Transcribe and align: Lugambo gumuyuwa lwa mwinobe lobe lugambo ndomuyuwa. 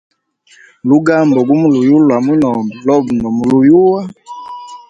Lugambo 0.89 1.37
gumuyuwa 1.47 1.99
lwa 2.05 2.17
mwinobe 2.25 2.71
lobe 2.85 3.09
lugambo 3.11 3.41
ndomuyuwa. 3.41 4.01